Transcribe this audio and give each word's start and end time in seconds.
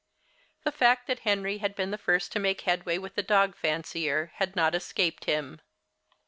The 0.63 0.71
fact 0.71 1.05
that 1.05 1.19
Henry 1.29 1.59
had 1.59 1.75
been 1.75 1.91
the 1.91 1.95
first 1.99 2.31
to 2.31 2.39
make 2.39 2.61
headway 2.61 2.97
with 2.97 3.13
the 3.13 3.21
dog 3.21 3.55
fancier, 3.55 4.31
had 4.37 4.55
not 4.55 4.73
escaped 4.73 5.25
him. 5.25 5.61